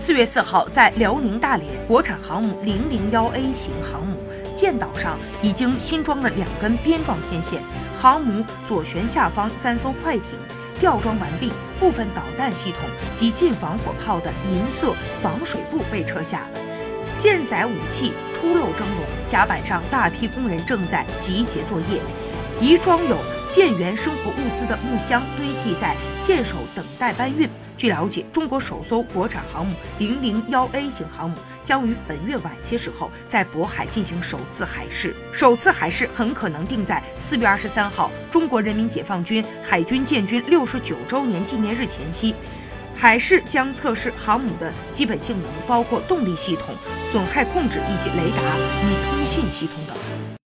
[0.00, 4.16] 四月四号，在辽宁大连，国产航母零零幺 A 型航母
[4.54, 7.60] 舰岛上已经新装了两根边状天线，
[8.00, 10.38] 航母左舷下方三艘快艇
[10.78, 16.46] 吊装完毕，部分导弹系统及近防火炮的银色防水布被撤下，
[17.18, 22.00] 舰载武器出漏蒸笼，甲板上大批工人正在集结作业，
[22.60, 23.16] 一装有
[23.50, 27.48] 舰员生活物资的木箱堆砌在舰首等待搬运。
[27.76, 42.34] 据了解，中国首艘国产航母零零幺 A 型航母将于本月晚些时候在渤海进行首次海试，首次海试很可能定在四月二十三号，中国人民解放军海军建军六十九周年纪念日前夕。
[42.96, 46.74] 海试将测试航母的基本性能，包括动力系统、
[47.12, 50.38] 损害控制以及雷达与通信系统等。